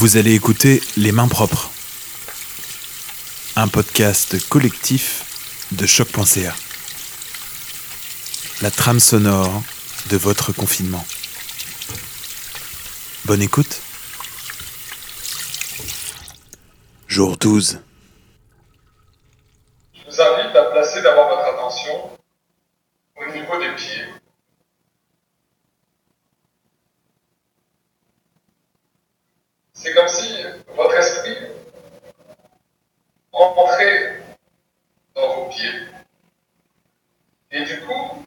Vous 0.00 0.16
allez 0.16 0.32
écouter 0.32 0.80
Les 0.96 1.10
Mains 1.10 1.26
Propres, 1.26 1.72
un 3.56 3.66
podcast 3.66 4.48
collectif 4.48 5.66
de 5.72 5.86
choc.ca. 5.86 6.54
La 8.62 8.70
trame 8.70 9.00
sonore 9.00 9.60
de 10.08 10.16
votre 10.16 10.52
confinement. 10.52 11.04
Bonne 13.24 13.42
écoute. 13.42 13.80
Jour 17.08 17.36
12. 17.36 17.80
Je 19.94 20.00
vous 20.04 20.20
invite 20.20 20.54
à 20.54 20.62
placer 20.70 21.02
d'abord 21.02 21.28
votre 21.28 21.54
attention 21.54 22.10
au 23.16 23.32
niveau 23.32 23.58
des 23.58 23.74
pieds. 23.74 24.04
C'est 29.80 29.94
comme 29.94 30.08
si 30.08 30.42
votre 30.74 30.94
esprit 30.96 31.36
rentrait 33.30 34.20
dans 35.14 35.36
vos 35.36 35.48
pieds. 35.50 35.70
Et 37.52 37.62
du 37.62 37.80
coup, 37.82 38.24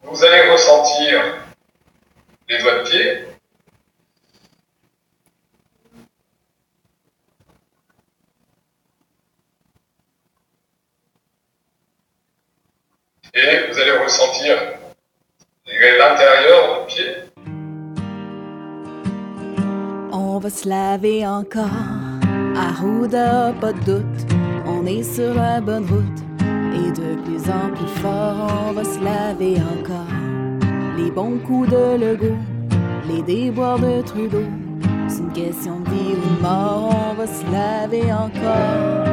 vous 0.00 0.24
allez 0.24 0.50
ressentir 0.50 1.44
les 2.48 2.58
doigts 2.58 2.78
de 2.78 2.88
pied, 2.88 3.24
et 13.34 13.66
vous 13.66 13.78
allez 13.78 13.98
ressentir 13.98 14.56
l'intérieur 15.66 16.76
de 16.76 16.80
vos 16.80 16.86
va 20.44 20.50
se 20.50 20.68
laver 20.68 21.26
encore. 21.26 21.80
Arruda, 22.54 23.54
pas 23.62 23.72
de 23.72 23.80
doute, 23.80 24.26
on 24.66 24.84
est 24.84 25.02
sur 25.02 25.32
la 25.32 25.58
bonne 25.58 25.86
route. 25.86 26.20
Et 26.74 26.90
de 26.90 27.18
plus 27.22 27.50
en 27.50 27.70
plus 27.74 27.94
fort, 28.02 28.68
on 28.68 28.72
va 28.72 28.84
se 28.84 29.02
laver 29.02 29.56
encore. 29.56 30.12
Les 30.98 31.10
bons 31.10 31.38
coups 31.46 31.70
de 31.70 31.96
Legault, 31.96 32.36
les 33.08 33.22
déboires 33.22 33.78
de 33.78 34.02
Trudeau. 34.02 34.44
C'est 35.08 35.20
une 35.20 35.32
question 35.32 35.80
de 35.80 35.88
vie 35.88 36.14
ou 36.14 36.36
de 36.36 36.42
mort, 36.42 36.94
on 37.10 37.14
va 37.14 37.26
se 37.26 37.44
laver 37.50 38.12
encore. 38.12 39.03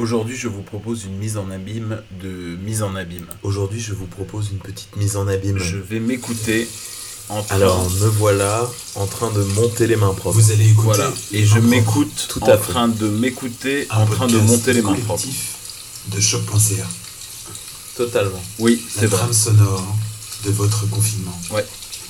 Aujourd'hui, 0.00 0.34
je 0.34 0.48
vous 0.48 0.62
propose 0.62 1.04
une 1.04 1.18
mise 1.18 1.36
en 1.36 1.50
abîme 1.50 2.00
de 2.22 2.56
mise 2.64 2.82
en 2.82 2.94
abîme. 2.96 3.26
Aujourd'hui, 3.42 3.80
je 3.80 3.92
vous 3.92 4.06
propose 4.06 4.48
une 4.50 4.56
petite 4.58 4.96
mise 4.96 5.14
en 5.18 5.28
abîme. 5.28 5.58
Je 5.58 5.76
vais 5.76 6.00
m'écouter 6.00 6.66
en 7.28 7.42
train- 7.42 7.56
Alors, 7.56 7.84
me 7.90 8.06
voilà 8.08 8.66
en 8.94 9.06
train 9.06 9.30
de 9.30 9.42
monter 9.42 9.86
les 9.86 9.96
mains 9.96 10.14
propres. 10.14 10.38
Vous 10.40 10.52
allez 10.52 10.70
écouter 10.70 10.84
voilà. 10.86 11.12
Et 11.32 11.44
je 11.44 11.58
m'écoute 11.58 12.28
Tout 12.30 12.42
en 12.44 12.46
à 12.48 12.56
fait. 12.56 12.72
train 12.72 12.88
de 12.88 13.08
m'écouter, 13.10 13.86
en 13.90 14.06
train 14.06 14.26
de 14.26 14.38
monter 14.38 14.72
les 14.72 14.80
mains 14.80 14.94
propres. 14.94 15.22
de 16.06 16.18
choc.ca. 16.18 16.86
Totalement. 17.94 18.42
Oui, 18.58 18.82
c'est 18.88 19.04
vrai. 19.04 19.18
trame 19.18 19.34
sonore 19.34 19.96
de 20.46 20.50
votre 20.50 20.88
confinement. 20.88 21.38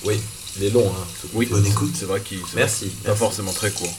Oui, 0.05 0.15
il 0.57 0.63
est 0.65 0.71
long, 0.71 0.87
hein. 0.87 1.07
Oui, 1.35 1.47
Bonne 1.51 1.67
écoute. 1.67 1.95
C'est 1.99 2.05
vrai 2.07 2.21
qu'il 2.21 2.39
Merci. 2.55 2.87
pas 2.87 3.09
merci. 3.09 3.19
forcément 3.19 3.53
très 3.53 3.73
court. 3.73 3.99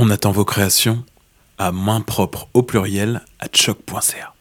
On 0.00 0.10
attend 0.10 0.30
vos 0.30 0.44
créations 0.44 1.02
à 1.58 1.72
main 1.72 2.00
propre 2.00 2.46
au 2.54 2.62
pluriel 2.62 3.20
à 3.40 3.46
choc.ca. 3.52 4.32